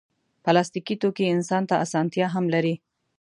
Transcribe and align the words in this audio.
پلاستيکي 0.43 0.95
توکي 1.01 1.25
انسان 1.35 1.63
ته 1.69 1.75
اسانتیا 1.85 2.27
هم 2.35 2.45
لري. 2.53 2.75